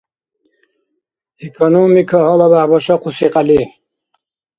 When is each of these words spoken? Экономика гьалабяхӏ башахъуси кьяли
Экономика 1.47 2.17
гьалабяхӏ 2.27 2.69
башахъуси 2.71 3.27
кьяли 3.33 3.59